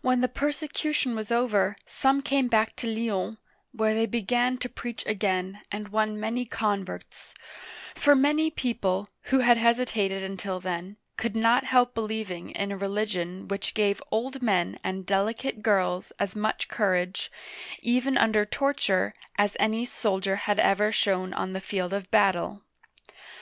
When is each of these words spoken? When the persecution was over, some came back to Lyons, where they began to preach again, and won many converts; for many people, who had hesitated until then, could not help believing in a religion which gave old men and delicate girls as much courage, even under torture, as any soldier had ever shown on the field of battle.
When 0.00 0.22
the 0.22 0.28
persecution 0.30 1.14
was 1.14 1.30
over, 1.30 1.76
some 1.84 2.22
came 2.22 2.48
back 2.48 2.74
to 2.76 2.86
Lyons, 2.86 3.36
where 3.72 3.94
they 3.94 4.06
began 4.06 4.56
to 4.56 4.68
preach 4.70 5.04
again, 5.04 5.60
and 5.70 5.88
won 5.88 6.18
many 6.18 6.46
converts; 6.46 7.34
for 7.94 8.14
many 8.14 8.50
people, 8.50 9.10
who 9.24 9.40
had 9.40 9.58
hesitated 9.58 10.22
until 10.22 10.58
then, 10.58 10.96
could 11.18 11.36
not 11.36 11.64
help 11.66 11.94
believing 11.94 12.48
in 12.52 12.72
a 12.72 12.78
religion 12.78 13.46
which 13.46 13.74
gave 13.74 14.02
old 14.10 14.40
men 14.40 14.78
and 14.82 15.04
delicate 15.04 15.60
girls 15.62 16.12
as 16.18 16.34
much 16.34 16.68
courage, 16.68 17.30
even 17.82 18.16
under 18.16 18.46
torture, 18.46 19.12
as 19.36 19.54
any 19.60 19.84
soldier 19.84 20.36
had 20.36 20.58
ever 20.58 20.90
shown 20.92 21.34
on 21.34 21.52
the 21.52 21.60
field 21.60 21.92
of 21.92 22.10
battle. 22.10 22.62